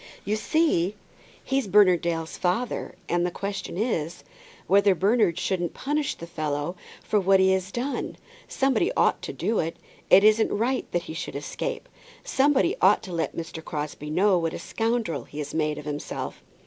"You 0.25 0.35
see 0.35 0.95
he's 1.43 1.67
Bernard 1.67 2.01
Dale's 2.01 2.35
father, 2.35 2.95
and 3.07 3.23
the 3.23 3.29
question 3.29 3.77
is, 3.77 4.23
whether 4.65 4.95
Bernard 4.95 5.37
shouldn't 5.37 5.75
punish 5.75 6.15
the 6.15 6.25
fellow 6.25 6.75
for 7.03 7.19
what 7.19 7.39
he 7.39 7.51
has 7.51 7.71
done. 7.71 8.17
Somebody 8.47 8.91
ought 8.97 9.21
to 9.21 9.31
do 9.31 9.59
it. 9.59 9.77
It 10.09 10.23
isn't 10.23 10.51
right 10.51 10.91
that 10.91 11.03
he 11.03 11.13
should 11.13 11.35
escape. 11.35 11.87
Somebody 12.23 12.75
ought 12.81 13.03
to 13.03 13.13
let 13.13 13.37
Mr. 13.37 13.63
Crosbie 13.63 14.09
know 14.09 14.39
what 14.39 14.55
a 14.55 14.57
scoundrel 14.57 15.25
he 15.25 15.37
has 15.37 15.53
made 15.53 15.77
himself." 15.77 16.41